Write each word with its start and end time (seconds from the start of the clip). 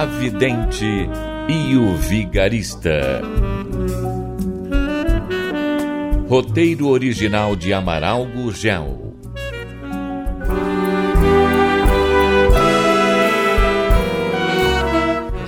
A 0.00 0.06
Vidente 0.06 1.10
e 1.46 1.76
o 1.76 1.94
Vigarista. 1.94 3.20
Roteiro 6.26 6.88
original 6.88 7.54
de 7.54 7.74
Amaral 7.74 8.24
Gurgel. 8.24 9.14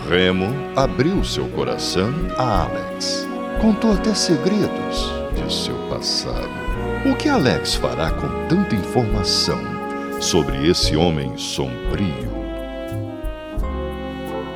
Remo 0.06 0.48
abriu 0.77 1.25
seu 1.25 1.48
coração 1.48 2.12
a 2.37 2.64
Alex. 2.64 3.27
Contou 3.59 3.95
até 3.95 4.12
segredos 4.12 5.11
de 5.34 5.50
seu 5.50 5.78
passado. 5.89 6.50
O 7.11 7.16
que 7.16 7.30
Alex 7.30 7.77
fará 7.77 8.11
com 8.11 8.28
tanta 8.48 8.75
informação 8.75 9.59
sobre 10.20 10.69
esse 10.69 10.95
homem 10.95 11.39
sombrio? 11.39 12.42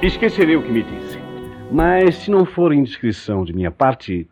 Esquecerei 0.03 0.57
o 0.57 0.63
que 0.63 0.71
me 0.71 0.83
disse. 0.83 1.19
Mas 1.71 2.17
se 2.17 2.31
não 2.31 2.45
for 2.45 2.73
indiscrição 2.73 3.45
de 3.45 3.53
minha 3.53 3.71
parte, 3.71 4.29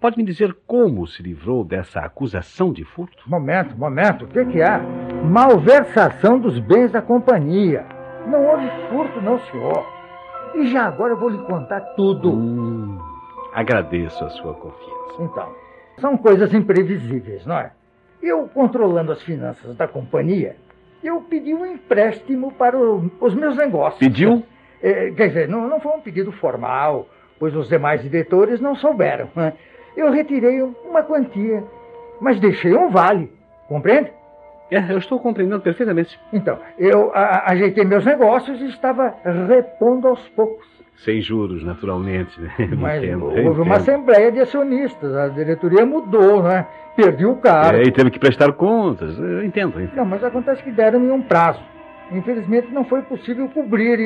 pode 0.00 0.18
me 0.18 0.24
dizer 0.24 0.54
como 0.66 1.06
se 1.06 1.22
livrou 1.22 1.64
dessa 1.64 2.00
acusação 2.00 2.72
de 2.72 2.84
furto? 2.84 3.22
Momento, 3.28 3.76
momento. 3.76 4.24
O 4.24 4.28
que, 4.28 4.44
que 4.46 4.62
há? 4.62 4.78
Malversação 5.24 6.38
dos 6.38 6.58
bens 6.58 6.90
da 6.90 7.00
companhia. 7.00 7.86
Não 8.26 8.44
houve 8.46 8.68
furto, 8.90 9.20
não, 9.22 9.38
senhor. 9.46 9.86
E 10.54 10.66
já 10.66 10.84
agora 10.86 11.14
eu 11.14 11.18
vou 11.18 11.30
lhe 11.30 11.38
contar 11.38 11.80
tudo. 11.96 12.30
Hum, 12.30 12.98
agradeço 13.54 14.22
a 14.24 14.28
sua 14.30 14.52
confiança. 14.54 14.92
Então, 15.20 15.48
são 15.98 16.16
coisas 16.18 16.52
imprevisíveis, 16.52 17.46
não 17.46 17.56
é? 17.56 17.72
Eu, 18.22 18.46
controlando 18.48 19.10
as 19.12 19.22
finanças 19.22 19.74
da 19.76 19.88
companhia, 19.88 20.56
eu 21.02 21.20
pedi 21.22 21.54
um 21.54 21.64
empréstimo 21.66 22.52
para 22.52 22.78
o- 22.78 23.10
os 23.20 23.34
meus 23.34 23.56
negócios. 23.56 23.98
Pediu? 23.98 24.44
É, 24.82 25.10
quer 25.12 25.28
dizer, 25.28 25.48
não, 25.48 25.68
não 25.68 25.78
foi 25.80 25.92
um 25.92 26.00
pedido 26.00 26.32
formal, 26.32 27.06
pois 27.38 27.54
os 27.54 27.68
demais 27.68 28.02
diretores 28.02 28.60
não 28.60 28.74
souberam. 28.74 29.28
né? 29.36 29.52
Eu 29.96 30.10
retirei 30.10 30.60
uma 30.62 31.02
quantia, 31.02 31.62
mas 32.20 32.40
deixei 32.40 32.74
um 32.74 32.88
vale, 32.90 33.30
compreende? 33.68 34.10
É, 34.70 34.90
eu 34.90 34.96
estou 34.98 35.20
compreendendo 35.20 35.60
perfeitamente. 35.60 36.18
Então, 36.32 36.58
eu 36.78 37.10
a- 37.14 37.50
ajeitei 37.52 37.84
meus 37.84 38.04
negócios 38.06 38.58
e 38.62 38.66
estava 38.68 39.14
repondo 39.46 40.08
aos 40.08 40.26
poucos. 40.30 40.66
Sem 41.04 41.20
juros, 41.20 41.62
naturalmente. 41.64 42.40
né? 42.40 42.50
Mas 42.78 43.02
Entendo, 43.02 43.24
houve 43.26 43.40
entendo. 43.40 43.62
uma 43.62 43.76
assembleia 43.76 44.30
de 44.32 44.40
acionistas, 44.40 45.14
a 45.14 45.28
diretoria 45.28 45.84
mudou, 45.84 46.42
né? 46.42 46.66
Perdi 46.96 47.26
o 47.26 47.36
cargo. 47.36 47.78
É, 47.78 47.82
e 47.82 47.90
teve 47.92 48.10
que 48.10 48.18
prestar 48.18 48.52
contas. 48.52 49.18
Eu 49.18 49.44
entendo, 49.44 49.80
entendo. 49.80 49.96
Não, 49.96 50.04
mas 50.04 50.22
acontece 50.22 50.62
que 50.62 50.70
deram-me 50.70 51.10
um 51.10 51.22
prazo. 51.22 51.60
Infelizmente 52.14 52.68
não 52.72 52.84
foi 52.84 53.02
possível 53.02 53.48
cobrir 53.48 53.98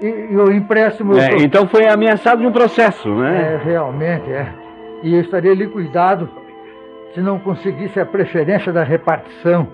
e, 0.00 0.04
e- 0.06 0.32
e 0.32 0.36
o 0.36 0.52
empréstimo. 0.52 1.16
É, 1.16 1.36
então 1.38 1.66
foi 1.66 1.86
ameaçado 1.88 2.40
de 2.40 2.46
um 2.46 2.52
processo, 2.52 3.08
É, 3.24 3.30
né? 3.56 3.60
realmente 3.64 4.30
é. 4.30 4.52
E 5.02 5.14
eu 5.14 5.20
estaria 5.20 5.54
liquidado 5.54 6.28
se 7.14 7.20
não 7.20 7.38
conseguisse 7.38 7.98
a 8.00 8.06
preferência 8.06 8.72
da 8.72 8.82
repartição 8.82 9.68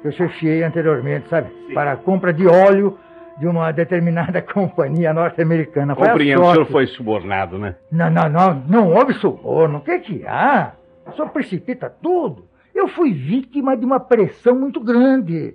que 0.00 0.08
eu 0.08 0.12
chefiei 0.12 0.62
anteriormente, 0.62 1.28
sabe? 1.28 1.48
Para 1.74 1.92
a 1.92 1.96
compra 1.96 2.32
de 2.32 2.46
óleo 2.46 2.96
de 3.38 3.46
uma 3.46 3.70
determinada 3.72 4.40
companhia 4.42 5.12
norte-americana. 5.12 5.94
Compreendo, 5.94 6.42
o 6.42 6.52
senhor 6.52 6.66
foi 6.66 6.86
subornado, 6.86 7.58
né? 7.58 7.74
Não, 7.92 8.10
não, 8.10 8.28
não, 8.28 8.62
não 8.68 8.92
houve 8.94 9.12
suborno. 9.14 9.78
O 9.78 9.80
que 9.82 9.98
que 9.98 10.26
há? 10.26 10.72
O 11.06 11.12
senhor 11.12 11.28
precipita 11.30 11.92
tudo. 12.02 12.44
Eu 12.74 12.88
fui 12.88 13.12
vítima 13.12 13.76
de 13.76 13.84
uma 13.84 14.00
pressão 14.00 14.54
muito 14.54 14.80
grande. 14.80 15.54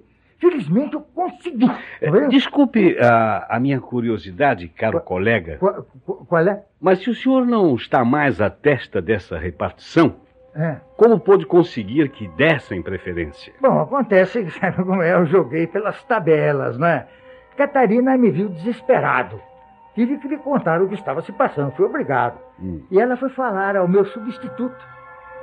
Felizmente 0.50 0.94
eu 0.94 1.02
consegui. 1.02 1.66
É, 2.02 2.12
Tá? 2.12 2.28
Desculpe 2.28 2.98
a, 3.00 3.48
a 3.50 3.60
minha 3.60 3.80
curiosidade, 3.80 4.68
caro 4.68 5.00
colega, 5.02 5.58
Qual, 5.58 5.86
qual- 6.06 6.26
qual 6.26 6.48
é? 6.48 6.62
mas 6.80 7.00
se 7.00 7.10
o 7.10 7.16
senhor 7.16 7.46
não 7.46 7.74
está 7.76 8.06
mais 8.06 8.40
à 8.40 8.50
testa 8.50 9.02
dessa 9.02 9.38
repartição, 9.38 10.16
É. 10.56 10.78
como 10.96 11.20
pôde 11.20 11.46
conseguir 11.46 12.10
que 12.10 12.28
dessem 12.30 12.82
preferência? 12.82 13.52
Bom, 13.62 13.80
acontece 13.82 14.44
que, 14.44 14.52
sabe 14.60 14.84
como 14.84 15.02
é? 15.02 15.14
Eu 15.14 15.26
joguei 15.26 15.66
pelas 15.68 16.02
tabelas, 16.04 16.78
né? 16.78 17.08
Catarina 17.58 18.18
me 18.18 18.30
viu 18.32 18.50
desesperado. 18.50 19.40
Tive 19.96 20.18
que 20.18 20.28
lhe 20.28 20.38
contar 20.38 20.82
o 20.82 20.88
que 20.90 20.94
estava 20.96 21.22
se 21.22 21.32
passando, 21.32 21.72
fui 21.72 21.86
obrigado. 21.86 22.38
Hum. 22.62 22.84
E 22.92 23.00
ela 23.00 23.16
foi 23.18 23.30
falar 23.30 23.76
ao 23.78 23.88
meu 23.88 24.04
substituto. 24.06 24.76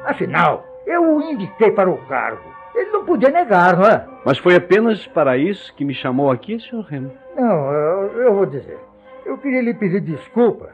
Afinal, 0.04 0.64
eu 0.86 1.16
o 1.16 1.22
indiquei 1.22 1.70
para 1.70 1.88
o 1.90 1.96
cargo. 2.06 2.52
Ele 2.74 2.90
não 2.90 3.04
podia 3.04 3.28
negar, 3.30 3.76
não 3.76 3.84
é? 3.86 4.06
Mas 4.24 4.38
foi 4.38 4.56
apenas 4.56 5.06
para 5.08 5.36
isso 5.36 5.74
que 5.74 5.84
me 5.84 5.94
chamou 5.94 6.30
aqui, 6.30 6.58
senhor 6.60 6.82
Remo. 6.84 7.12
Não, 7.36 7.72
eu, 7.72 8.22
eu 8.22 8.34
vou 8.34 8.46
dizer. 8.46 8.78
Eu 9.26 9.36
queria 9.38 9.62
lhe 9.62 9.74
pedir 9.74 10.00
desculpas 10.00 10.72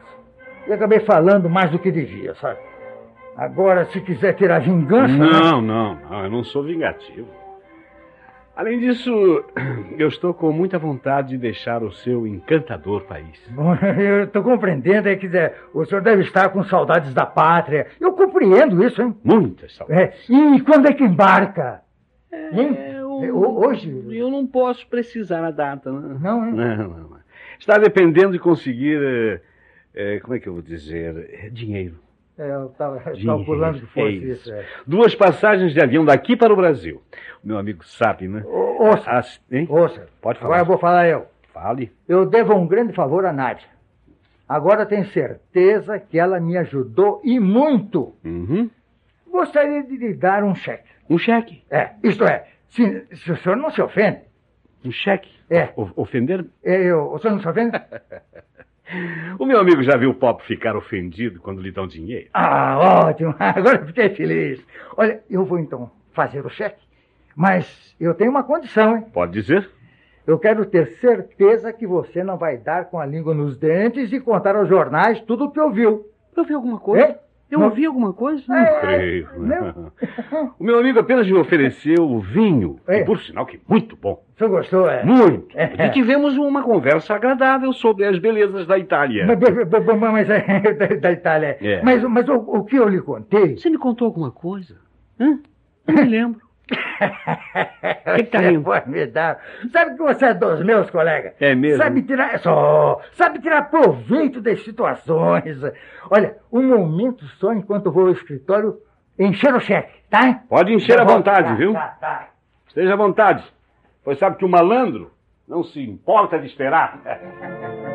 e 0.67 0.73
acabei 0.73 0.99
falando 1.01 1.49
mais 1.49 1.69
do 1.71 1.79
que 1.79 1.91
devia, 1.91 2.33
sabe? 2.35 2.59
Agora, 3.37 3.85
se 3.85 4.01
quiser 4.01 4.33
tirar 4.33 4.59
vingança. 4.59 5.13
né? 5.13 5.25
Não, 5.25 5.61
não, 5.61 5.95
não, 6.09 6.23
eu 6.23 6.29
não 6.29 6.43
sou 6.43 6.63
vingativo. 6.63 7.27
Além 8.55 8.79
disso, 8.79 9.09
eu 9.97 10.09
estou 10.09 10.33
com 10.33 10.51
muita 10.51 10.77
vontade 10.77 11.29
de 11.29 11.37
deixar 11.37 11.81
o 11.81 11.93
seu 11.93 12.27
encantador 12.27 13.03
país. 13.05 13.39
Bom, 13.51 13.73
eu 13.97 14.25
estou 14.25 14.43
compreendendo, 14.43 15.07
é 15.07 15.15
que 15.15 15.27
dizer, 15.27 15.53
o 15.73 15.85
senhor 15.85 16.01
deve 16.01 16.23
estar 16.23 16.49
com 16.49 16.61
saudades 16.63 17.13
da 17.13 17.25
pátria. 17.25 17.87
Eu 18.01 18.11
compreendo 18.11 18.83
isso, 18.83 19.01
hein? 19.01 19.15
Muitas 19.23 19.73
saudades. 19.75 20.29
É, 20.29 20.33
e 20.33 20.59
quando 20.61 20.87
é 20.89 20.93
que 20.93 21.03
embarca? 21.05 21.81
Eu- 22.31 22.75
É, 22.75 23.03
ho- 23.03 23.65
Hoje? 23.65 24.05
Eu 24.11 24.29
não 24.29 24.45
posso 24.45 24.87
precisar 24.87 25.43
a 25.43 25.51
data, 25.51 25.91
né? 25.91 26.17
Não? 26.21 26.51
Não, 26.51 26.77
não, 26.77 26.87
não. 27.09 27.19
Está 27.59 27.77
dependendo 27.77 28.31
de 28.31 28.39
conseguir, 28.39 29.41
eh, 29.93 30.19
como 30.21 30.35
é 30.35 30.39
que 30.39 30.47
eu 30.47 30.53
vou 30.53 30.61
dizer, 30.61 31.27
Eh, 31.33 31.49
dinheiro. 31.49 31.95
É, 32.37 32.49
eu 32.55 32.67
estava 32.67 32.99
Dinheiro, 33.11 33.37
calculando 33.39 33.79
que 33.81 33.85
fosse 33.87 33.99
é 34.07 34.11
isso. 34.11 34.27
isso. 34.43 34.53
é. 34.53 34.65
Duas 34.87 35.13
passagens 35.13 35.73
de 35.73 35.81
avião 35.81 36.05
daqui 36.05 36.37
para 36.37 36.53
o 36.53 36.55
Brasil. 36.55 37.01
O 37.43 37.47
meu 37.47 37.57
amigo 37.57 37.83
sabe, 37.83 38.29
né? 38.29 38.43
Ô, 38.45 38.85
Ouça, 38.85 39.09
As- 39.11 39.41
hein? 39.51 39.67
ouça. 39.69 40.07
Pode 40.21 40.39
falar. 40.39 40.55
Agora 40.55 40.61
eu 40.61 40.65
vou 40.65 40.77
falar 40.77 41.07
eu. 41.09 41.25
Fale. 41.53 41.91
Eu 42.07 42.25
devo 42.25 42.53
um 42.53 42.65
grande 42.65 42.93
favor 42.93 43.25
à 43.25 43.33
Nádia. 43.33 43.67
Agora 44.47 44.85
tenho 44.85 45.05
certeza 45.07 45.99
que 45.99 46.17
ela 46.17 46.39
me 46.39 46.55
ajudou 46.57 47.19
e 47.25 47.39
muito. 47.41 48.13
Uhum. 48.23 48.69
Gostaria 49.31 49.83
de 49.83 49.95
lhe 49.97 50.13
dar 50.13 50.43
um 50.43 50.55
cheque. 50.55 50.89
Um 51.09 51.17
cheque. 51.17 51.63
É, 51.69 51.91
isto 52.03 52.23
é, 52.23 52.47
se, 52.69 53.05
se 53.15 53.31
o 53.31 53.37
senhor 53.37 53.55
não 53.55 53.69
se 53.71 53.81
ofende. 53.81 54.21
Um 54.83 54.91
cheque. 54.91 55.29
É. 55.49 55.69
O- 55.75 55.89
ofender? 56.01 56.45
é, 56.63 56.83
Eu, 56.83 57.11
o 57.11 57.19
senhor 57.19 57.33
não 57.35 57.41
se 57.41 57.47
ofende? 57.47 57.71
O 59.37 59.45
meu 59.45 59.59
amigo 59.59 59.83
já 59.83 59.95
viu 59.95 60.09
o 60.09 60.15
pobre 60.15 60.43
ficar 60.45 60.75
ofendido 60.75 61.39
quando 61.39 61.61
lhe 61.61 61.71
dão 61.71 61.85
dinheiro. 61.85 62.27
Ah, 62.33 63.05
ótimo. 63.05 63.35
Agora 63.37 63.77
eu 63.81 63.85
fiquei 63.85 64.09
feliz. 64.09 64.65
Olha, 64.97 65.21
eu 65.29 65.45
vou 65.45 65.59
então 65.59 65.91
fazer 66.11 66.43
o 66.43 66.49
cheque. 66.49 66.81
Mas 67.35 67.95
eu 67.99 68.15
tenho 68.15 68.31
uma 68.31 68.43
condição, 68.43 68.97
hein? 68.97 69.05
Pode 69.13 69.31
dizer? 69.31 69.69
Eu 70.25 70.39
quero 70.39 70.65
ter 70.65 70.87
certeza 70.99 71.71
que 71.71 71.85
você 71.85 72.23
não 72.23 72.35
vai 72.35 72.57
dar 72.57 72.85
com 72.85 72.99
a 72.99 73.05
língua 73.05 73.33
nos 73.35 73.57
dentes 73.59 74.11
e 74.11 74.19
contar 74.19 74.55
aos 74.55 74.67
jornais 74.67 75.21
tudo 75.21 75.45
o 75.45 75.51
que 75.51 75.59
ouviu. 75.59 76.07
Eu 76.35 76.43
vi 76.43 76.55
alguma 76.55 76.79
coisa? 76.79 77.05
É? 77.05 77.19
Eu 77.51 77.61
ouvi 77.61 77.85
alguma 77.85 78.13
coisa? 78.13 78.43
Não 78.47 78.55
É, 78.55 78.79
creio. 78.79 79.27
O 80.59 80.63
meu 80.63 80.79
amigo 80.79 80.99
apenas 80.99 81.25
me 81.25 81.33
ofereceu 81.33 82.03
o 82.07 82.19
vinho. 82.19 82.79
É. 82.87 83.03
Por 83.03 83.19
sinal 83.19 83.45
que 83.45 83.59
muito 83.67 83.95
bom. 83.95 84.23
O 84.35 84.37
senhor 84.37 84.49
gostou, 84.51 84.89
é? 84.89 85.03
Muito. 85.03 85.47
É. 85.57 85.87
E 85.87 85.89
tivemos 85.91 86.37
uma 86.37 86.61
conversa 86.61 87.15
agradável 87.15 87.73
sobre 87.73 88.05
as 88.05 88.19
belezas 88.19 88.67
da 88.67 88.77
Itália. 88.77 89.25
Mas, 89.25 89.39
mas- 89.39 90.11
mas- 90.11 90.29
é 90.29 90.73
da, 90.73 90.87
da 90.95 91.11
Itália. 91.11 91.57
É. 91.61 91.81
Mas, 91.83 92.03
mas 92.03 92.27
o, 92.29 92.35
o 92.35 92.63
que 92.63 92.75
eu 92.75 92.87
lhe 92.87 93.01
contei. 93.01 93.57
Você 93.57 93.69
me 93.69 93.77
contou 93.77 94.05
alguma 94.05 94.31
coisa? 94.31 94.77
Hã? 95.19 95.39
Não 95.87 95.95
me 95.95 96.03
lembro. 96.05 96.41
Que 98.15 98.23
que 98.23 98.31
tá 98.31 98.39
rindo? 98.39 98.63
dar. 99.11 99.39
Sabe 99.71 99.95
que 99.95 100.01
você 100.01 100.25
é 100.25 100.33
dos 100.33 100.63
meus, 100.63 100.89
colega? 100.89 101.33
É 101.39 101.53
mesmo? 101.55 101.77
Sabe 101.81 102.01
tirar. 102.03 102.39
Só. 102.39 103.01
Sabe 103.13 103.39
tirar 103.39 103.69
proveito 103.69 104.41
das 104.41 104.63
situações. 104.63 105.57
Olha, 106.09 106.37
um 106.51 106.63
momento 106.63 107.25
só 107.37 107.53
enquanto 107.53 107.87
eu 107.87 107.91
vou 107.91 108.07
ao 108.07 108.11
escritório 108.11 108.77
encher 109.17 109.53
o 109.53 109.59
cheque, 109.59 109.99
tá? 110.09 110.41
Pode 110.49 110.73
encher 110.73 110.99
à 110.99 111.03
vontade, 111.03 111.49
Tá, 111.49 111.53
viu? 111.55 111.73
Tá, 111.73 111.97
tá. 111.99 112.27
Esteja 112.67 112.93
à 112.93 112.97
vontade. 112.97 113.43
Pois 114.03 114.17
sabe 114.17 114.37
que 114.37 114.45
o 114.45 114.49
malandro 114.49 115.11
Não 115.47 115.63
se 115.63 115.81
importa 115.81 116.39
de 116.39 116.47
esperar. 116.47 116.99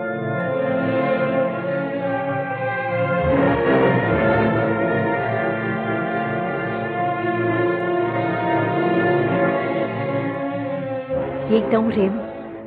E 11.55 11.59
então, 11.59 11.87
Remo, 11.87 12.21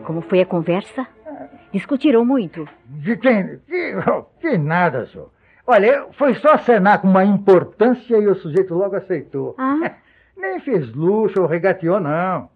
como 0.06 0.22
foi 0.22 0.39
a 0.39 0.45
conversa? 0.45 1.06
Discutiram 1.74 2.24
muito. 2.24 2.66
De 2.86 3.18
quem? 3.18 3.60
Que, 3.68 3.94
que 4.39 4.57
nada, 4.57 5.06
senhor. 5.07 5.30
Olha, 5.66 6.07
foi 6.13 6.36
só 6.36 6.54
acenar 6.54 7.01
com 7.01 7.10
uma 7.10 7.25
importância 7.25 8.16
e 8.16 8.25
o 8.25 8.36
sujeito 8.36 8.74
logo 8.74 8.95
aceitou. 8.95 9.56
Ah. 9.57 9.92
Nem 10.38 10.62
fez 10.62 10.89
luxo 10.94 11.42
ou 11.42 11.48
regateou, 11.48 12.00
não. 12.00 12.50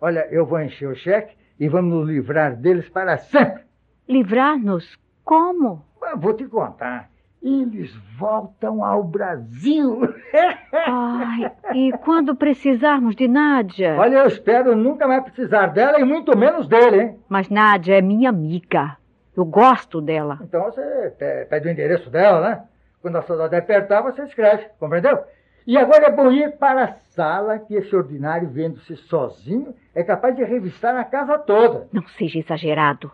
Olha, 0.00 0.26
eu 0.32 0.44
vou 0.44 0.60
encher 0.60 0.88
o 0.88 0.96
cheque 0.96 1.36
e 1.60 1.68
vamos 1.68 1.94
nos 1.94 2.08
livrar 2.08 2.56
deles 2.56 2.88
para 2.88 3.18
sempre. 3.18 3.62
Livrar-nos? 4.08 4.98
Como? 5.24 5.86
Vou 6.16 6.34
te 6.34 6.46
contar. 6.46 7.08
Eles 7.42 7.94
voltam 8.18 8.82
ao 8.84 9.04
Brasil. 9.04 10.00
Ai, 10.72 11.52
e 11.74 11.92
quando 11.98 12.34
precisarmos 12.34 13.14
de 13.14 13.28
Nádia? 13.28 13.94
Olha, 13.98 14.16
eu 14.18 14.26
espero 14.26 14.74
nunca 14.74 15.06
mais 15.06 15.22
precisar 15.22 15.68
dela 15.68 16.00
e 16.00 16.04
muito 16.04 16.36
menos 16.36 16.66
dele, 16.66 17.00
hein? 17.02 17.18
Mas 17.28 17.48
Nádia 17.48 17.98
é 17.98 18.02
minha 18.02 18.30
amiga. 18.30 18.96
Eu 19.36 19.44
gosto 19.44 20.00
dela. 20.00 20.38
Então 20.42 20.64
você 20.64 21.14
pe- 21.18 21.44
pede 21.48 21.68
o 21.68 21.70
endereço 21.70 22.10
dela, 22.10 22.40
né? 22.40 22.62
Quando 23.02 23.16
a 23.16 23.22
saudade 23.22 23.54
apertar, 23.54 24.00
você 24.02 24.22
escreve, 24.24 24.66
compreendeu? 24.80 25.18
E 25.66 25.76
agora 25.76 26.06
é 26.06 26.10
bom 26.12 26.30
ir 26.32 26.56
para 26.58 26.84
a 26.84 26.92
sala 27.10 27.58
que 27.58 27.74
esse 27.74 27.94
ordinário, 27.94 28.48
vendo-se 28.48 28.96
sozinho, 28.96 29.74
é 29.94 30.02
capaz 30.02 30.34
de 30.34 30.42
revistar 30.42 30.96
a 30.96 31.04
casa 31.04 31.38
toda. 31.38 31.86
Não 31.92 32.02
seja 32.08 32.38
exagerado. 32.38 33.10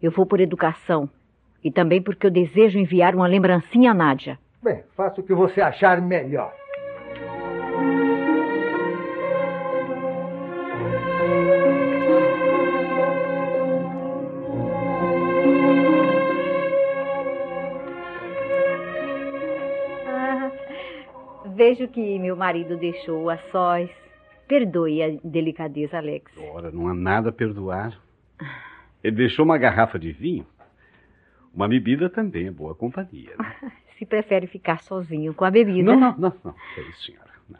Eu 0.00 0.10
vou 0.10 0.24
por 0.24 0.40
educação. 0.40 1.08
E 1.62 1.70
também 1.70 2.00
porque 2.00 2.26
eu 2.26 2.30
desejo 2.30 2.78
enviar 2.78 3.14
uma 3.14 3.26
lembrancinha 3.26 3.90
a 3.90 3.94
Nádia. 3.94 4.38
Bem, 4.62 4.82
faça 4.96 5.20
o 5.20 5.24
que 5.24 5.34
você 5.34 5.60
achar 5.60 6.00
melhor. 6.00 6.52
Ah, 20.06 20.50
vejo 21.54 21.88
que 21.88 22.18
meu 22.18 22.36
marido 22.36 22.76
deixou 22.76 23.30
a 23.30 23.38
sós. 23.50 23.90
Perdoe 24.46 25.02
a 25.02 25.18
delicadeza, 25.22 25.98
Alex. 25.98 26.32
Ora, 26.54 26.70
não 26.70 26.88
há 26.88 26.94
nada 26.94 27.28
a 27.28 27.32
perdoar. 27.32 28.00
Ele 29.04 29.16
deixou 29.16 29.44
uma 29.44 29.58
garrafa 29.58 29.98
de 29.98 30.10
vinho. 30.10 30.46
Uma 31.58 31.66
bebida 31.68 32.08
também 32.08 32.46
é 32.46 32.50
boa 32.52 32.72
companhia. 32.72 33.34
né? 33.36 33.72
Se 33.98 34.06
prefere 34.06 34.46
ficar 34.46 34.80
sozinho 34.80 35.34
com 35.34 35.44
a 35.44 35.50
bebida. 35.50 35.82
Não, 35.92 35.98
não, 35.98 36.16
não, 36.16 36.32
não. 36.44 36.54
É 36.76 36.80
isso, 36.82 37.06
senhora. 37.06 37.32
Não. 37.50 37.58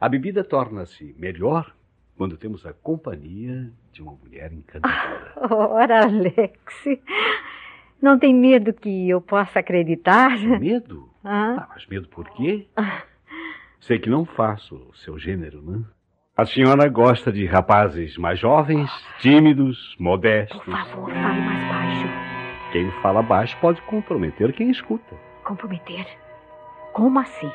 A 0.00 0.08
bebida 0.08 0.42
torna-se 0.42 1.14
melhor 1.16 1.72
quando 2.16 2.36
temos 2.36 2.66
a 2.66 2.72
companhia 2.72 3.70
de 3.92 4.02
uma 4.02 4.14
mulher 4.14 4.52
encantadora. 4.52 5.32
Ora, 5.54 6.06
Alex. 6.06 6.58
Não 8.02 8.18
tem 8.18 8.34
medo 8.34 8.72
que 8.72 9.08
eu 9.08 9.20
possa 9.20 9.60
acreditar? 9.60 10.36
Medo? 10.58 11.08
Ah, 11.22 11.54
Ah, 11.60 11.68
mas 11.72 11.86
medo 11.86 12.08
por 12.08 12.28
quê? 12.30 12.66
Sei 13.80 14.00
que 14.00 14.10
não 14.10 14.24
faço 14.24 14.74
o 14.74 14.96
seu 14.96 15.16
gênero, 15.20 15.62
né? 15.62 15.84
A 16.36 16.44
senhora 16.44 16.88
gosta 16.88 17.30
de 17.30 17.46
rapazes 17.46 18.16
mais 18.18 18.40
jovens, 18.40 18.90
tímidos, 19.20 19.94
por 19.96 20.02
modestos. 20.02 20.64
favor, 20.64 21.12
fale 21.12 21.40
mais 21.42 21.68
baixo. 21.68 22.21
Quem 22.72 22.90
fala 23.02 23.22
baixo 23.22 23.54
pode 23.60 23.82
comprometer 23.82 24.50
quem 24.54 24.70
escuta. 24.70 25.14
Comprometer? 25.44 26.06
Como 26.94 27.18
assim? 27.18 27.52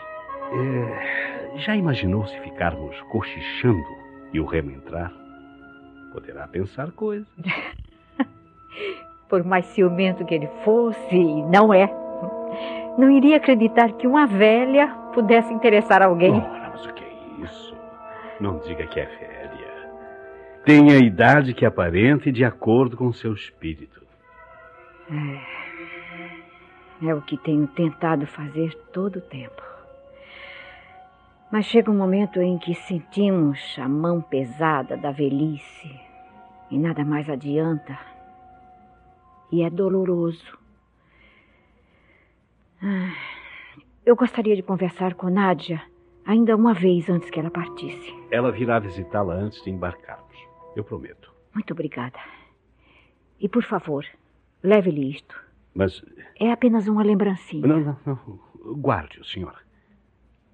É, 0.51 1.57
já 1.57 1.75
imaginou 1.75 2.27
se 2.27 2.39
ficarmos 2.41 3.01
cochichando 3.09 3.83
e 4.31 4.39
o 4.39 4.45
remo 4.45 4.69
entrar? 4.69 5.11
Poderá 6.13 6.47
pensar 6.47 6.91
coisa. 6.91 7.25
Por 9.27 9.43
mais 9.43 9.65
ciumento 9.65 10.23
que 10.23 10.35
ele 10.35 10.47
fosse, 10.63 11.15
e 11.15 11.41
não 11.43 11.73
é. 11.73 11.91
Não 12.95 13.09
iria 13.09 13.37
acreditar 13.37 13.93
que 13.93 14.05
uma 14.05 14.27
velha 14.27 14.87
pudesse 15.13 15.51
interessar 15.51 16.03
alguém. 16.03 16.33
Ora, 16.33 16.69
mas 16.71 16.85
o 16.85 16.93
que 16.93 17.03
é 17.03 17.43
isso? 17.43 17.75
Não 18.39 18.59
diga 18.59 18.85
que 18.85 18.99
é 18.99 19.05
velha. 19.05 19.67
Tem 20.63 20.91
a 20.91 20.97
idade 20.97 21.55
que 21.55 21.65
aparenta 21.65 22.29
e 22.29 22.31
de 22.31 22.45
acordo 22.45 22.95
com 22.95 23.11
seu 23.11 23.33
espírito. 23.33 24.06
É 27.01 27.13
o 27.13 27.21
que 27.21 27.38
tenho 27.38 27.68
tentado 27.68 28.25
fazer 28.27 28.74
todo 28.92 29.18
o 29.18 29.21
tempo. 29.21 29.62
Mas 31.51 31.65
chega 31.65 31.89
um 31.89 31.98
momento 31.98 32.42
em 32.42 32.57
que 32.57 32.74
sentimos 32.74 33.59
a 33.80 33.88
mão 33.88 34.21
pesada 34.21 34.98
da 34.98 35.12
velhice 35.12 36.00
e 36.69 36.77
nada 36.77 37.06
mais 37.06 37.30
adianta. 37.30 37.98
E 39.51 39.63
é 39.63 39.69
doloroso. 39.69 40.57
Ah, 42.83 43.13
Eu 44.06 44.15
gostaria 44.15 44.56
de 44.56 44.62
conversar 44.63 45.13
com 45.13 45.30
Nádia 45.30 45.81
ainda 46.25 46.56
uma 46.56 46.74
vez 46.74 47.10
antes 47.10 47.30
que 47.30 47.39
ela 47.39 47.50
partisse. 47.50 48.13
Ela 48.30 48.51
virá 48.51 48.77
visitá-la 48.80 49.33
antes 49.33 49.63
de 49.63 49.69
embarcarmos. 49.69 50.36
Eu 50.75 50.83
prometo. 50.83 51.33
Muito 51.53 51.71
obrigada. 51.71 52.19
E 53.39 53.48
por 53.48 53.63
favor, 53.63 54.06
leve-lhe 54.63 55.09
isto. 55.12 55.36
Mas 55.74 56.04
É 56.39 56.51
apenas 56.51 56.88
uma 56.88 57.04
lembrancinha. 57.04 57.65
Não, 57.68 57.80
não, 57.80 57.98
não. 58.06 58.39
Guarde-o, 58.75 59.24
senhora. 59.24 59.57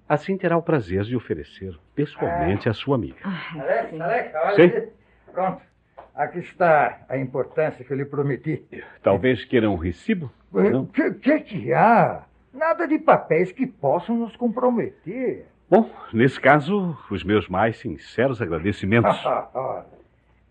Assim 0.08 0.36
terá 0.36 0.56
o 0.56 0.62
prazer 0.62 1.02
de 1.04 1.16
oferecer 1.16 1.74
pessoalmente 1.94 2.68
à 2.68 2.74
sua 2.74 2.96
amiga. 2.96 3.16
Ai, 3.24 3.60
Alex, 3.60 3.90
sim. 3.90 4.00
Alex, 4.00 4.34
olha 4.34 4.54
Sim. 4.56 4.62
aqui. 4.76 4.88
Pronto. 5.32 5.62
Aqui 6.14 6.38
está 6.40 7.00
a 7.08 7.18
importância 7.18 7.84
que 7.84 7.90
eu 7.92 7.96
lhe 7.96 8.04
prometi. 8.04 8.62
Talvez 9.02 9.44
queira 9.44 9.68
um 9.68 9.76
recibo? 9.76 10.30
O 10.52 10.86
que, 10.86 11.10
que 11.14 11.40
que 11.40 11.72
há? 11.72 12.24
Nada 12.52 12.86
de 12.86 12.98
papéis 13.00 13.50
que 13.50 13.66
possam 13.66 14.16
nos 14.16 14.36
comprometer. 14.36 15.46
Bom, 15.68 15.90
nesse 16.12 16.38
caso, 16.40 16.96
os 17.10 17.24
meus 17.24 17.48
mais 17.48 17.78
sinceros 17.78 18.40
agradecimentos. 18.40 19.16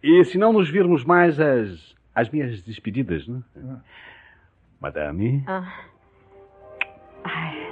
E 0.05 0.21
se 0.25 0.37
não 0.37 0.51
nos 0.51 0.69
virmos 0.69 1.05
mais, 1.05 1.39
as, 1.39 1.95
as 2.15 2.29
minhas 2.29 2.61
despedidas, 2.63 3.27
né? 3.27 3.41
Madame, 4.79 5.43
Ah. 5.47 5.73
Ai, 7.23 7.63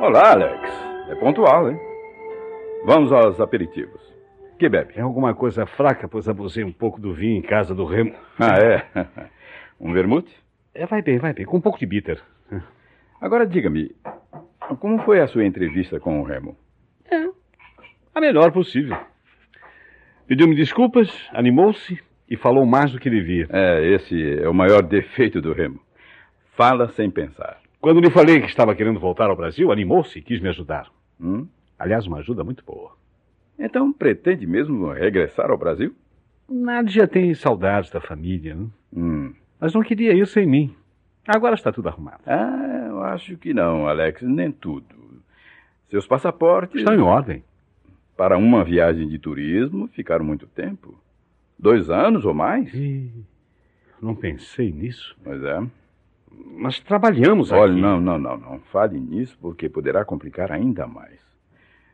Olá, 0.00 0.32
Alex. 0.32 0.60
É 1.08 1.14
pontual, 1.16 1.70
hein? 1.70 1.78
Vamos 2.84 3.12
aos 3.12 3.38
aperitivos. 3.40 4.00
Que 4.58 4.68
bebe? 4.68 4.92
é 4.96 5.00
alguma 5.00 5.34
coisa 5.34 5.64
fraca, 5.66 6.06
pois 6.08 6.28
abusei 6.28 6.64
um 6.64 6.72
pouco 6.72 7.00
do 7.00 7.14
vinho 7.14 7.38
em 7.38 7.42
casa 7.42 7.74
do 7.74 7.84
Remo. 7.84 8.14
Ah, 8.38 8.58
é? 8.58 8.84
Um 9.80 9.94
vermute? 9.94 10.30
É, 10.74 10.86
vai 10.86 11.02
bem, 11.02 11.18
vai 11.18 11.32
bem, 11.32 11.44
com 11.44 11.56
um 11.56 11.60
pouco 11.60 11.78
de 11.78 11.86
bitter. 11.86 12.22
Agora 13.20 13.46
diga-me, 13.46 13.94
como 14.78 14.98
foi 15.02 15.20
a 15.20 15.26
sua 15.26 15.44
entrevista 15.44 16.00
com 16.00 16.20
o 16.20 16.24
Remo? 16.24 16.56
A 18.14 18.20
melhor 18.20 18.50
possível. 18.52 18.96
Pediu-me 20.26 20.54
desculpas, 20.54 21.10
animou-se 21.32 21.98
e 22.28 22.36
falou 22.36 22.64
mais 22.64 22.92
do 22.92 22.98
que 22.98 23.10
devia. 23.10 23.46
É, 23.50 23.94
esse 23.94 24.38
é 24.38 24.48
o 24.48 24.54
maior 24.54 24.82
defeito 24.82 25.40
do 25.40 25.52
Remo. 25.52 25.80
Fala 26.56 26.88
sem 26.90 27.10
pensar. 27.10 27.60
Quando 27.80 28.00
lhe 28.00 28.10
falei 28.10 28.40
que 28.40 28.46
estava 28.46 28.74
querendo 28.74 29.00
voltar 29.00 29.30
ao 29.30 29.36
Brasil, 29.36 29.72
animou-se 29.72 30.18
e 30.18 30.22
quis 30.22 30.40
me 30.40 30.48
ajudar. 30.48 30.90
Hum? 31.20 31.48
Aliás, 31.78 32.06
uma 32.06 32.18
ajuda 32.18 32.44
muito 32.44 32.64
boa. 32.64 32.92
Então 33.58 33.92
pretende 33.92 34.46
mesmo 34.46 34.92
regressar 34.92 35.50
ao 35.50 35.58
Brasil? 35.58 35.94
Nádia 36.48 37.08
tem 37.08 37.32
saudades 37.34 37.90
da 37.90 38.00
família, 38.00 38.54
né? 38.54 38.66
Hum. 38.94 39.34
Mas 39.60 39.72
não 39.74 39.82
queria 39.82 40.12
ir 40.14 40.26
sem 40.26 40.46
mim. 40.46 40.74
Agora 41.26 41.54
está 41.54 41.70
tudo 41.70 41.88
arrumado. 41.88 42.22
Ah, 42.26 42.86
eu 42.88 43.02
acho 43.02 43.36
que 43.36 43.52
não, 43.52 43.86
Alex, 43.86 44.22
nem 44.22 44.50
tudo. 44.50 44.86
Seus 45.90 46.06
passaportes 46.06 46.76
Estão 46.80 46.94
em 46.94 47.00
ordem. 47.00 47.44
para 48.16 48.38
uma 48.38 48.64
viagem 48.64 49.08
de 49.08 49.18
turismo 49.18 49.88
ficaram 49.88 50.24
muito 50.24 50.46
tempo. 50.46 50.98
Dois 51.58 51.90
anos 51.90 52.24
ou 52.24 52.32
mais? 52.32 52.72
E 52.72 53.10
não 54.00 54.14
pensei 54.14 54.72
nisso. 54.72 55.16
Pois 55.22 55.42
é. 55.42 55.62
Mas 56.56 56.80
trabalhamos 56.80 57.50
Olha, 57.52 57.72
aqui. 57.72 57.80
não, 57.80 58.00
não, 58.00 58.18
não, 58.18 58.36
não. 58.36 58.58
Fale 58.72 58.98
nisso 58.98 59.36
porque 59.40 59.68
poderá 59.68 60.04
complicar 60.04 60.50
ainda 60.50 60.86
mais. 60.86 61.20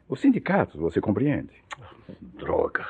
Os 0.09 0.21
sindicatos, 0.21 0.77
você 0.79 1.01
compreende? 1.01 1.51
Droga. 2.21 2.87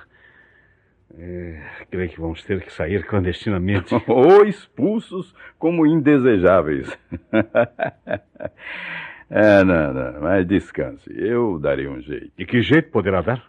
É, 1.18 1.62
creio 1.90 2.08
que 2.10 2.20
vamos 2.20 2.42
ter 2.42 2.62
que 2.62 2.72
sair 2.72 3.04
clandestinamente. 3.04 3.94
Ou 4.06 4.44
expulsos 4.44 5.34
como 5.58 5.86
indesejáveis. 5.86 6.96
é, 9.30 9.64
não, 9.64 9.94
não, 9.94 10.20
mas 10.20 10.46
descanse. 10.46 11.10
Eu 11.16 11.58
darei 11.58 11.86
um 11.86 12.00
jeito. 12.00 12.32
E 12.38 12.44
que 12.44 12.60
jeito 12.60 12.90
poderá 12.90 13.20
dar? 13.22 13.44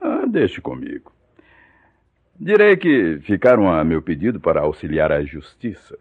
Ah, 0.00 0.24
deixe 0.26 0.60
comigo. 0.60 1.12
Direi 2.38 2.76
que 2.76 3.20
ficaram 3.20 3.70
a 3.72 3.84
meu 3.84 4.02
pedido 4.02 4.40
para 4.40 4.62
auxiliar 4.62 5.12
a 5.12 5.22
justiça. 5.22 5.96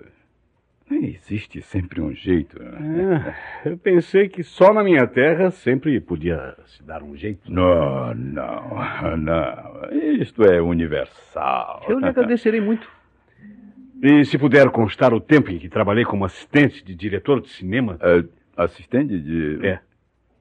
Existe 0.91 1.61
sempre 1.61 2.01
um 2.01 2.13
jeito. 2.13 2.61
né? 2.61 3.35
É, 3.65 3.69
eu 3.69 3.77
pensei 3.77 4.27
que 4.27 4.43
só 4.43 4.73
na 4.73 4.83
minha 4.83 5.07
terra 5.07 5.49
sempre 5.51 5.99
podia 6.01 6.55
se 6.65 6.83
dar 6.83 7.01
um 7.01 7.15
jeito. 7.15 7.51
Não, 7.51 8.13
não, 8.13 9.17
não. 9.17 9.89
Isto 10.19 10.43
é 10.43 10.61
universal. 10.61 11.85
Eu 11.87 11.99
lhe 11.99 12.05
agradecerei 12.05 12.59
muito. 12.59 12.87
E 14.03 14.25
se 14.25 14.37
puder 14.37 14.69
constar 14.71 15.13
o 15.13 15.21
tempo 15.21 15.51
em 15.51 15.59
que 15.59 15.69
trabalhei 15.69 16.03
como 16.03 16.25
assistente 16.25 16.83
de 16.83 16.95
diretor 16.95 17.39
de 17.39 17.49
cinema. 17.49 17.97
É, 18.01 18.23
assistente 18.57 19.19
de. 19.19 19.65
É. 19.65 19.79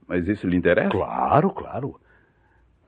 Mas 0.08 0.26
isso 0.26 0.48
lhe 0.48 0.56
interessa? 0.56 0.90
Claro, 0.90 1.50
claro. 1.50 2.00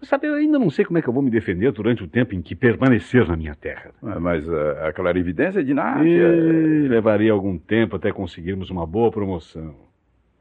Sabe, 0.02 0.26
eu 0.26 0.34
ainda 0.34 0.58
não 0.58 0.68
sei 0.68 0.84
como 0.84 0.98
é 0.98 1.02
que 1.02 1.08
eu 1.08 1.12
vou 1.12 1.22
me 1.22 1.30
defender 1.30 1.70
durante 1.70 2.02
o 2.02 2.08
tempo 2.08 2.34
em 2.34 2.42
que 2.42 2.56
permanecer 2.56 3.26
na 3.28 3.36
minha 3.36 3.54
terra. 3.54 3.92
Ah, 4.02 4.18
Mas 4.18 4.48
a, 4.48 4.88
a 4.88 4.92
clarividência 4.92 5.62
de 5.62 5.72
Nádia. 5.72 6.28
E 6.34 6.88
levaria 6.88 7.30
algum 7.32 7.56
tempo 7.56 7.94
até 7.96 8.10
conseguirmos 8.10 8.68
uma 8.68 8.84
boa 8.84 9.12
promoção. 9.12 9.76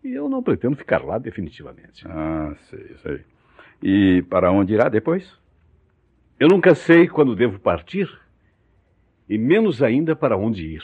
E 0.03 0.13
eu 0.13 0.27
não 0.27 0.41
pretendo 0.41 0.75
ficar 0.75 1.03
lá 1.05 1.19
definitivamente. 1.19 2.03
Ah, 2.07 2.55
sei, 2.69 2.95
sei. 3.03 3.21
E 3.83 4.23
para 4.23 4.51
onde 4.51 4.73
irá 4.73 4.89
depois? 4.89 5.39
Eu 6.39 6.47
nunca 6.47 6.73
sei 6.73 7.07
quando 7.07 7.35
devo 7.35 7.59
partir, 7.59 8.09
e 9.29 9.37
menos 9.37 9.83
ainda 9.83 10.15
para 10.15 10.35
onde 10.35 10.65
ir. 10.65 10.83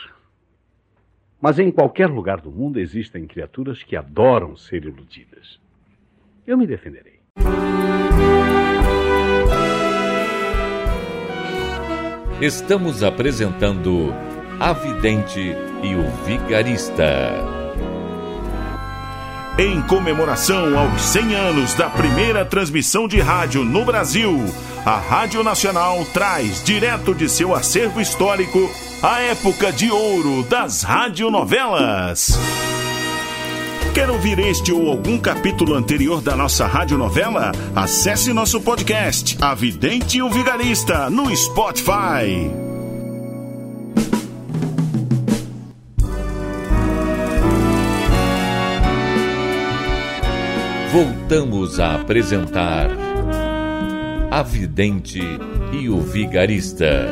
Mas 1.41 1.57
em 1.57 1.71
qualquer 1.71 2.07
lugar 2.07 2.41
do 2.41 2.51
mundo 2.51 2.79
existem 2.79 3.25
criaturas 3.25 3.81
que 3.81 3.95
adoram 3.95 4.55
ser 4.55 4.85
iludidas. 4.85 5.59
Eu 6.45 6.57
me 6.57 6.67
defenderei. 6.67 7.17
Estamos 12.41 13.01
apresentando 13.01 14.13
A 14.59 14.71
Vidente 14.71 15.39
e 15.81 15.95
o 15.95 16.07
Vigarista. 16.23 17.33
Em 19.57 19.81
comemoração 19.81 20.77
aos 20.77 21.01
100 21.01 21.33
anos 21.33 21.73
da 21.73 21.89
primeira 21.89 22.45
transmissão 22.45 23.07
de 23.07 23.19
rádio 23.19 23.65
no 23.65 23.83
Brasil, 23.83 24.45
a 24.85 24.97
Rádio 24.97 25.43
Nacional 25.43 26.05
traz 26.13 26.63
direto 26.63 27.15
de 27.15 27.27
seu 27.27 27.55
acervo 27.55 27.99
histórico 27.99 28.69
a 29.01 29.19
época 29.19 29.71
de 29.71 29.89
ouro 29.89 30.43
das 30.43 30.83
radionovelas. 30.83 32.37
Quer 33.97 34.11
ouvir 34.11 34.37
este 34.37 34.71
ou 34.71 34.91
algum 34.91 35.17
capítulo 35.17 35.73
anterior 35.73 36.21
da 36.21 36.35
nossa 36.35 36.67
radionovela? 36.67 37.51
Acesse 37.75 38.31
nosso 38.31 38.61
podcast, 38.63 39.35
A 39.41 39.55
Vidente 39.55 40.19
e 40.19 40.21
o 40.21 40.29
Vigarista, 40.29 41.09
no 41.09 41.35
Spotify. 41.35 42.47
Voltamos 50.93 51.79
a 51.79 51.95
apresentar 51.95 52.91
A 54.29 54.43
Vidente 54.43 55.21
e 55.73 55.89
o 55.89 55.97
Vigarista. 56.01 57.07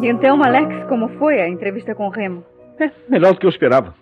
E 0.00 0.06
então, 0.06 0.40
Alex, 0.40 0.88
como 0.88 1.08
foi 1.18 1.40
a 1.40 1.48
entrevista 1.48 1.96
com 1.96 2.06
o 2.06 2.10
Remo? 2.10 2.44
É, 2.78 2.92
melhor 3.10 3.34
do 3.34 3.40
que 3.40 3.46
eu 3.46 3.50
esperava. 3.50 3.92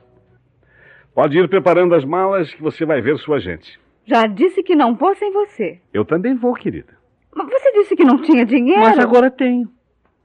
Pode 1.19 1.37
ir 1.37 1.49
preparando 1.49 1.97
as 1.97 2.05
malas 2.05 2.55
que 2.55 2.63
você 2.63 2.87
vai 2.87 3.01
ver 3.01 3.19
sua 3.19 3.41
gente. 3.41 3.77
Já 4.07 4.25
disse 4.25 4.63
que 4.63 4.77
não 4.77 4.95
vou 4.95 5.17
sem 5.17 5.33
você. 5.33 5.81
Eu 5.93 6.05
também 6.05 6.37
vou, 6.37 6.55
querida. 6.55 6.97
Mas 7.35 7.49
você 7.51 7.73
disse 7.73 7.97
que 7.97 8.05
não 8.05 8.23
tinha 8.23 8.47
dinheiro. 8.47 8.83
Mas 8.83 9.01
agora 9.01 9.29
tenho. 9.29 9.69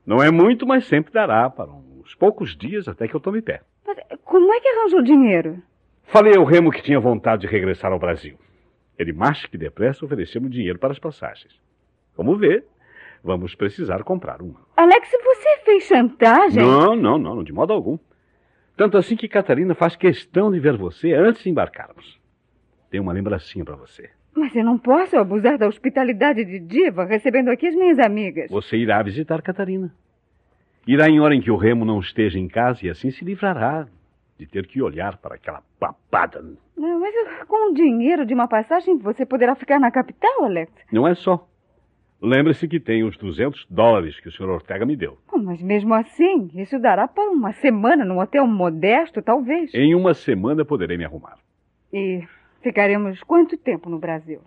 Não 0.06 0.22
é 0.22 0.30
muito, 0.30 0.68
mas 0.68 0.86
sempre 0.86 1.12
dará 1.12 1.50
para 1.50 1.72
uns 1.72 2.14
poucos 2.14 2.56
dias 2.56 2.88
até 2.88 3.08
que 3.08 3.16
eu 3.16 3.20
tome 3.20 3.42
pé. 3.42 3.62
Mas 3.88 3.98
como 4.24 4.54
é 4.54 4.60
que 4.60 4.68
arranjou 4.68 5.02
dinheiro? 5.02 5.64
Falei 6.04 6.38
ao 6.38 6.44
Remo 6.44 6.70
que 6.70 6.84
tinha 6.84 7.00
vontade 7.00 7.42
de 7.42 7.48
regressar 7.48 7.92
ao 7.92 7.98
Brasil. 7.98 8.38
Ele 8.96 9.14
mais 9.14 9.44
que 9.48 9.58
depressa 9.58 10.06
ofereceu-me 10.06 10.48
dinheiro 10.48 10.78
para 10.78 10.92
as 10.92 11.00
passagens. 11.00 11.60
Como 12.16 12.38
vê, 12.38 12.64
vamos 13.24 13.56
precisar 13.56 14.04
comprar 14.04 14.44
uma. 14.44 14.60
Alex, 14.78 15.10
você 15.10 15.58
fez 15.66 15.86
chantagem? 15.86 16.62
Não, 16.62 16.96
não, 16.96 17.18
não, 17.18 17.36
não, 17.38 17.44
de 17.44 17.52
modo 17.52 17.74
algum. 17.74 17.98
Tanto 18.76 18.98
assim 18.98 19.16
que 19.16 19.28
Catarina 19.28 19.76
faz 19.76 19.96
questão 19.96 20.52
de 20.52 20.60
ver 20.60 20.76
você 20.78 21.14
antes 21.14 21.44
de 21.44 21.50
embarcarmos. 21.50 22.20
Tem 22.90 23.00
uma 23.00 23.14
lembrancinha 23.14 23.64
para 23.64 23.76
você. 23.76 24.10
Mas 24.36 24.56
eu 24.56 24.64
não 24.64 24.80
posso 24.80 25.16
abusar 25.16 25.58
da 25.58 25.68
hospitalidade 25.68 26.44
de 26.44 26.60
Diva 26.60 27.06
recebendo 27.06 27.50
aqui 27.50 27.68
as 27.68 27.76
minhas 27.76 28.00
amigas. 28.00 28.50
Você 28.50 28.78
irá 28.78 29.02
visitar 29.04 29.42
Catarina. 29.42 29.94
Irá 30.88 31.08
em 31.08 31.20
hora 31.20 31.36
em 31.36 31.42
que 31.42 31.52
o 31.52 31.56
Remo 31.56 31.86
não 31.86 32.00
esteja 32.00 32.40
em 32.40 32.48
casa 32.48 32.86
e 32.86 32.90
assim 32.90 33.12
se 33.12 33.24
livrará 33.24 33.88
de 34.38 34.48
ter 34.48 34.66
que 34.68 34.82
olhar 34.82 35.18
para 35.18 35.36
aquela 35.36 35.62
papada. 35.80 36.44
Não, 36.76 37.00
mas 37.00 37.14
com 37.48 37.72
o 37.72 37.74
dinheiro 37.74 38.26
de 38.26 38.34
uma 38.34 38.48
passagem 38.48 38.98
você 38.98 39.26
poderá 39.26 39.56
ficar 39.56 39.80
na 39.80 39.92
capital, 39.92 40.44
Alex. 40.44 40.72
Não 40.92 41.08
é 41.08 41.14
só. 41.14 41.48
Lembre-se 42.26 42.70
que 42.70 42.80
tem 42.80 43.04
os 43.04 43.18
200 43.18 43.66
dólares 43.70 44.18
que 44.18 44.30
o 44.30 44.32
Sr. 44.32 44.48
Ortega 44.48 44.86
me 44.86 44.96
deu. 44.96 45.18
Mas 45.44 45.62
mesmo 45.62 45.94
assim, 45.94 46.50
isso 46.54 46.80
dará 46.80 47.06
para 47.06 47.30
uma 47.30 47.52
semana 47.52 48.06
num 48.06 48.18
hotel 48.18 48.48
modesto, 48.48 49.22
talvez. 49.22 49.74
Em 49.74 49.94
uma 49.94 50.14
semana 50.14 50.64
poderei 50.64 50.98
me 50.98 51.04
arrumar. 51.04 51.38
E 51.92 52.26
ficaremos 52.62 53.22
quanto 53.24 53.58
tempo 53.58 53.90
no 53.90 54.00
Brasil? 54.00 54.42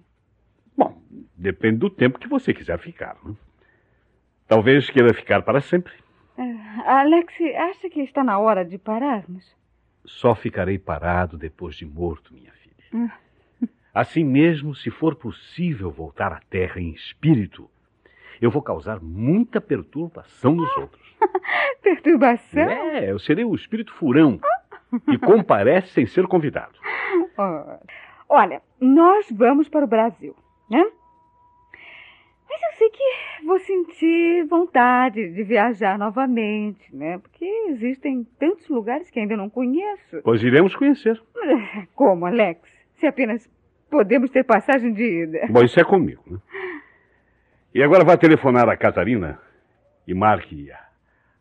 Bom, 0.75 0.97
depende 1.37 1.77
do 1.77 1.91
tempo 1.91 2.19
que 2.19 2.27
você 2.27 2.55
quiser 2.55 2.79
ficar. 2.79 3.15
Né? 3.23 3.35
Talvez 4.49 4.89
queira 4.89 5.13
ficar 5.13 5.43
para 5.43 5.61
sempre. 5.61 5.93
Ah, 6.39 7.01
Alex, 7.01 7.35
acha 7.59 7.91
que 7.91 8.01
está 8.01 8.25
na 8.25 8.39
hora 8.39 8.65
de 8.65 8.79
pararmos? 8.79 9.55
Só 10.07 10.35
ficarei 10.35 10.79
parado 10.79 11.37
depois 11.37 11.77
de 11.77 11.85
morto, 11.85 12.33
minha 12.33 12.53
filha. 12.53 12.85
Hum. 12.95 13.11
Assim 13.97 14.25
mesmo, 14.25 14.75
se 14.75 14.91
for 14.91 15.15
possível 15.15 15.91
voltar 15.91 16.31
à 16.31 16.39
Terra 16.51 16.79
em 16.79 16.91
espírito, 16.91 17.67
eu 18.43 18.51
vou 18.51 18.61
causar 18.61 19.01
muita 19.01 19.59
perturbação 19.59 20.55
nos 20.55 20.69
outros. 20.77 21.17
Perturbação? 21.83 22.61
É, 22.61 23.11
eu 23.11 23.19
serei 23.19 23.47
o 23.47 23.55
espírito 23.55 23.95
furão 23.95 24.39
que 25.07 25.17
comparece 25.25 25.95
sem 25.95 26.05
ser 26.05 26.27
convidado. 26.27 26.79
Olha, 28.29 28.61
nós 28.79 29.31
vamos 29.31 29.67
para 29.67 29.87
o 29.87 29.89
Brasil, 29.89 30.37
né? 30.71 30.85
Mas 32.51 32.63
eu 32.65 32.73
sei 32.77 32.91
que 32.91 33.47
vou 33.47 33.59
sentir 33.61 34.45
vontade 34.45 35.31
de 35.31 35.43
viajar 35.43 35.99
novamente, 35.99 36.95
né? 36.95 37.17
Porque 37.17 37.47
existem 37.69 38.25
tantos 38.39 38.69
lugares 38.69 39.09
que 39.09 39.19
ainda 39.19 39.39
não 39.39 39.49
conheço. 39.49 40.21
Pois 40.23 40.43
iremos 40.43 40.77
conhecer. 40.77 41.19
Como, 41.95 42.27
Alex? 42.27 42.61
Se 42.97 43.07
apenas 43.07 43.49
podemos 43.97 44.31
ter 44.31 44.45
passagem 44.45 44.93
de 44.93 45.23
ida. 45.23 45.47
Bom, 45.49 45.63
isso 45.63 45.81
é 45.81 45.85
comigo. 45.85 46.23
Né? 46.31 46.39
E 47.75 47.83
agora 47.83 48.05
vá 48.05 48.15
telefonar 48.15 48.69
a 48.69 48.77
Catarina 48.77 49.39
e 50.07 50.13
marque 50.13 50.71
a- 50.71 50.85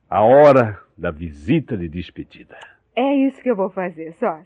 a 0.09 0.21
hora 0.21 0.79
da 0.97 1.12
visita 1.12 1.75
de 1.75 1.89
despedida. 1.89 2.55
É 2.95 3.13
isso 3.27 3.41
que 3.41 3.50
eu 3.51 3.57
vou 3.57 3.69
fazer, 3.69 4.13
sócio. 4.13 4.45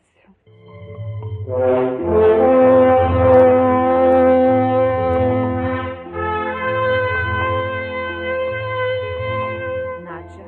Nádia, 10.03 10.45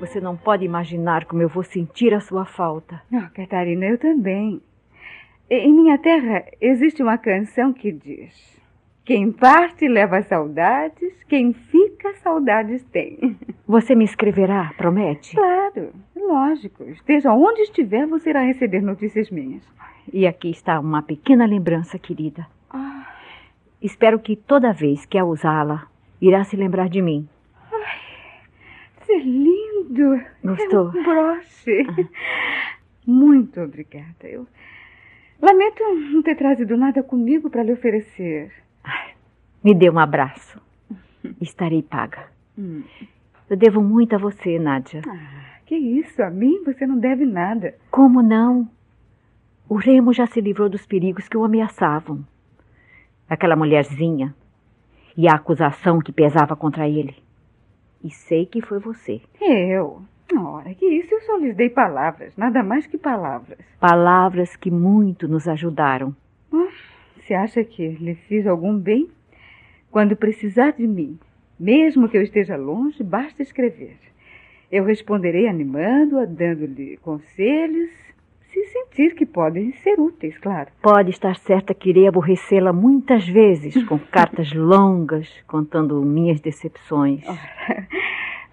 você 0.00 0.20
não 0.20 0.36
pode 0.36 0.64
imaginar 0.64 1.24
como 1.26 1.42
eu 1.42 1.48
vou 1.48 1.62
sentir 1.62 2.14
a 2.14 2.20
sua 2.20 2.44
falta. 2.44 3.02
Ah, 3.12 3.30
Catarina, 3.34 3.86
eu 3.86 3.98
também. 3.98 4.60
Em 5.50 5.72
minha 5.74 5.98
terra 5.98 6.44
existe 6.60 7.02
uma 7.02 7.18
canção 7.18 7.72
que 7.72 7.92
diz: 7.92 8.60
Quem 9.04 9.30
parte 9.30 9.86
leva 9.86 10.22
saudades, 10.22 11.12
quem 11.28 11.52
fica 11.52 12.14
saudades 12.14 12.82
tem. 12.84 13.36
Você 13.68 13.94
me 13.94 14.04
escreverá, 14.04 14.72
promete? 14.76 15.34
Claro, 15.36 15.92
lógico. 16.16 16.84
Esteja 16.84 17.32
onde 17.32 17.62
estiver, 17.62 18.06
você 18.06 18.30
irá 18.30 18.42
receber 18.42 18.82
notícias 18.82 19.30
minhas. 19.30 19.62
E 20.12 20.26
aqui 20.26 20.50
está 20.50 20.78
uma 20.78 21.02
pequena 21.02 21.46
lembrança, 21.46 21.98
querida. 21.98 22.46
Ah, 22.68 23.06
Espero 23.80 24.18
que 24.18 24.36
toda 24.36 24.72
vez 24.72 25.06
que 25.06 25.16
a 25.16 25.24
usá-la, 25.24 25.86
irá 26.20 26.44
se 26.44 26.56
lembrar 26.56 26.88
de 26.90 27.00
mim. 27.00 27.26
isso 29.00 29.12
é 29.12 29.18
lindo. 29.18 30.20
Gostou? 30.44 30.92
É 30.94 31.00
um 31.00 31.02
broche. 31.02 31.86
Muito 33.06 33.60
obrigada. 33.60 34.24
Eu 34.24 34.46
lamento 35.40 35.82
não 36.12 36.22
ter 36.22 36.36
trazido 36.36 36.76
nada 36.76 37.02
comigo 37.02 37.50
para 37.50 37.62
lhe 37.62 37.72
oferecer. 37.72 38.52
Me 39.62 39.74
dê 39.74 39.88
um 39.90 39.98
abraço. 39.98 40.60
Estarei 41.40 41.82
paga. 41.82 42.28
Hum. 42.58 42.82
Eu 43.48 43.56
devo 43.56 43.80
muito 43.82 44.14
a 44.14 44.18
você, 44.18 44.58
Nádia. 44.58 45.02
Ah, 45.08 45.58
que 45.66 45.76
isso? 45.76 46.22
A 46.22 46.30
mim 46.30 46.62
você 46.64 46.86
não 46.86 46.98
deve 46.98 47.24
nada. 47.24 47.74
Como 47.90 48.22
não? 48.22 48.68
O 49.68 49.76
Remo 49.76 50.12
já 50.12 50.26
se 50.26 50.40
livrou 50.40 50.68
dos 50.68 50.86
perigos 50.86 51.28
que 51.28 51.36
o 51.36 51.44
ameaçavam. 51.44 52.24
Aquela 53.28 53.56
mulherzinha 53.56 54.34
e 55.16 55.28
a 55.28 55.34
acusação 55.34 55.98
que 55.98 56.12
pesava 56.12 56.54
contra 56.54 56.88
ele. 56.88 57.16
E 58.02 58.10
sei 58.10 58.44
que 58.44 58.60
foi 58.60 58.78
você. 58.78 59.22
Eu? 59.40 60.02
Ora, 60.32 60.72
que 60.74 60.86
isso? 60.86 61.14
Eu 61.14 61.20
só 61.22 61.36
lhes 61.36 61.54
dei 61.54 61.68
palavras, 61.68 62.36
nada 62.36 62.62
mais 62.62 62.86
que 62.86 62.96
palavras. 62.96 63.58
Palavras 63.78 64.56
que 64.56 64.70
muito 64.70 65.28
nos 65.28 65.46
ajudaram. 65.46 66.14
Ah, 66.52 66.68
você 67.16 67.34
acha 67.34 67.62
que 67.62 67.88
lhe 67.88 68.14
fiz 68.14 68.46
algum 68.46 68.76
bem? 68.76 69.10
Quando 69.90 70.16
precisar 70.16 70.72
de 70.72 70.86
mim, 70.86 71.18
mesmo 71.58 72.08
que 72.08 72.16
eu 72.16 72.22
esteja 72.22 72.56
longe, 72.56 73.02
basta 73.02 73.42
escrever. 73.42 73.96
Eu 74.72 74.84
responderei 74.84 75.46
animando-a, 75.46 76.24
dando-lhe 76.24 76.96
conselhos, 76.96 77.90
se 78.54 78.64
sentir 78.66 79.14
que 79.14 79.26
podem 79.26 79.72
ser 79.74 79.98
úteis, 80.00 80.38
claro. 80.38 80.70
Pode 80.80 81.10
estar 81.10 81.36
certa 81.36 81.74
que 81.74 81.90
irei 81.90 82.06
aborrecê-la 82.06 82.72
muitas 82.72 83.28
vezes 83.28 83.82
com 83.84 83.98
cartas 84.10 84.52
longas 84.52 85.28
contando 85.46 86.00
minhas 86.02 86.40
decepções. 86.40 87.22
Ora, 87.26 87.86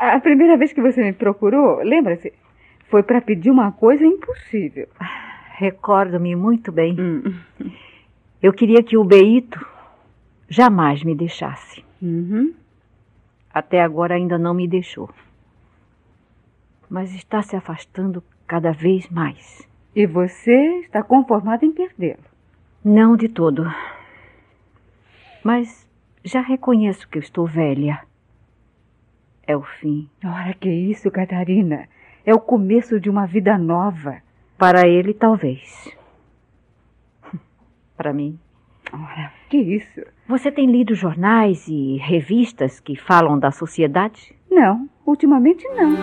a 0.10 0.20
primeira 0.20 0.58
vez 0.58 0.74
que 0.74 0.82
você 0.82 1.04
me 1.04 1.14
procurou, 1.14 1.78
lembra-se, 1.84 2.34
foi 2.90 3.04
para 3.04 3.22
pedir 3.22 3.52
uma 3.52 3.72
coisa 3.72 4.04
impossível. 4.04 4.88
Recordo-me 5.54 6.36
muito 6.36 6.72
bem. 6.72 7.00
Hum. 7.00 7.34
Eu 8.42 8.52
queria 8.52 8.82
que 8.82 8.98
o 8.98 9.04
Beito 9.04 9.64
jamais 10.50 11.04
me 11.04 11.14
deixasse. 11.14 11.86
Uhum. 12.02 12.52
Até 13.54 13.82
agora 13.82 14.16
ainda 14.16 14.40
não 14.40 14.56
me 14.56 14.68
deixou. 14.68 15.10
Mas 16.90 17.14
está 17.14 17.44
se 17.44 17.56
afastando 17.56 18.24
cada 18.48 18.72
vez 18.72 19.08
mais. 19.10 19.68
E 19.96 20.08
você 20.08 20.80
está 20.80 21.04
conformada 21.04 21.64
em 21.64 21.72
perdê-lo? 21.72 22.24
Não 22.84 23.16
de 23.16 23.30
todo. 23.30 23.64
Mas 25.44 25.88
já 26.24 26.42
reconheço 26.42 27.08
que 27.08 27.20
eu 27.20 27.22
estou 27.22 27.46
velha. 27.46 28.02
É 29.52 29.58
o 29.58 29.64
fim. 29.64 30.08
Ora, 30.24 30.54
que 30.54 30.70
isso, 30.70 31.12
Catarina? 31.12 31.90
É 32.26 32.34
o 32.34 32.40
começo 32.40 33.02
de 33.02 33.10
uma 33.10 33.26
vida 33.26 33.58
nova. 33.58 34.22
Para 34.58 34.88
ele, 34.88 35.14
talvez. 35.14 35.94
Para 37.98 38.14
mim. 38.14 38.40
Ora, 38.94 39.34
que 39.50 39.58
isso? 39.58 40.02
Você 40.26 40.50
tem 40.50 40.72
lido 40.72 40.96
jornais 40.96 41.68
e 41.68 41.98
revistas 41.98 42.80
que 42.80 42.96
falam 42.96 43.38
da 43.38 43.52
sociedade? 43.52 44.34
Não, 44.50 44.90
ultimamente 45.06 45.68
não. 45.68 45.98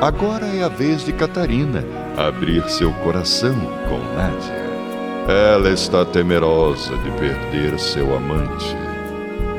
Agora 0.00 0.46
é 0.46 0.62
a 0.62 0.68
vez 0.68 1.04
de 1.04 1.12
Catarina 1.12 1.82
abrir 2.16 2.62
seu 2.68 2.92
coração 3.02 3.56
com 3.88 3.98
Nádia. 4.14 4.54
Ela 5.28 5.70
está 5.70 6.04
temerosa 6.04 6.96
de 6.98 7.10
perder 7.18 7.76
seu 7.80 8.14
amante. 8.14 8.85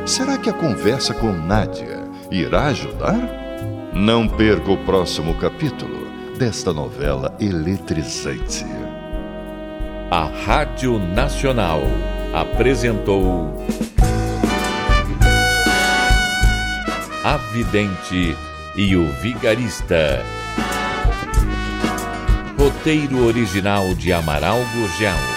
Será 0.08 0.38
que 0.38 0.50
a 0.50 0.54
conversa 0.54 1.14
com 1.14 1.34
Nádia 1.34 2.02
irá 2.32 2.68
ajudar? 2.68 3.20
Não 3.94 4.26
perca 4.26 4.72
o 4.72 4.78
próximo 4.86 5.36
capítulo 5.36 6.08
desta 6.38 6.72
novela 6.72 7.36
eletrizante. 7.42 8.66
A 10.10 10.24
Rádio 10.24 10.98
Nacional 10.98 11.82
apresentou 12.34 13.54
A 17.22 17.36
Vidente 17.52 18.34
e 18.78 18.96
o 18.96 19.12
Vigarista. 19.22 20.24
Roteiro 22.58 23.26
original 23.26 23.94
de 23.94 24.14
Amaral 24.14 24.60
Gurgel. 24.74 25.37